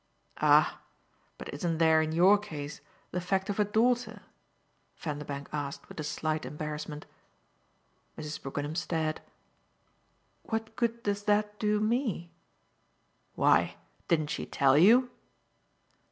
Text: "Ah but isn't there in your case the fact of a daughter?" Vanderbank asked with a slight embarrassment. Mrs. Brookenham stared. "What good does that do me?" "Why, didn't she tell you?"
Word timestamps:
"Ah 0.41 0.81
but 1.37 1.53
isn't 1.53 1.77
there 1.77 2.01
in 2.01 2.11
your 2.11 2.35
case 2.39 2.81
the 3.11 3.21
fact 3.21 3.51
of 3.51 3.59
a 3.59 3.63
daughter?" 3.63 4.23
Vanderbank 4.97 5.47
asked 5.53 5.87
with 5.87 5.99
a 5.99 6.03
slight 6.03 6.43
embarrassment. 6.43 7.05
Mrs. 8.17 8.41
Brookenham 8.41 8.73
stared. 8.75 9.21
"What 10.41 10.75
good 10.75 11.03
does 11.03 11.25
that 11.25 11.59
do 11.59 11.79
me?" 11.79 12.31
"Why, 13.35 13.75
didn't 14.07 14.31
she 14.31 14.47
tell 14.47 14.75
you?" 14.75 15.11